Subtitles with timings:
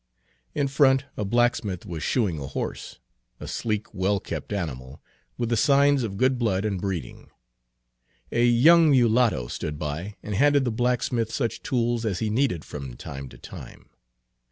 [0.55, 2.97] In front a blacksmith was shoeing a horse,
[3.39, 4.99] a sleek, well kept animal
[5.37, 7.29] with the signs of good blood and breeding.
[8.31, 12.95] A young mulatto stood by and handed the blacksmith such tools as he needed from
[12.95, 13.91] time to time.